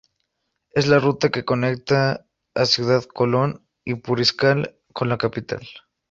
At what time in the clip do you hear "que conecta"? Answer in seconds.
1.29-2.25